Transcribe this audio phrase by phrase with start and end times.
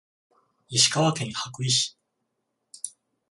[0.69, 1.95] 石川県羽咋市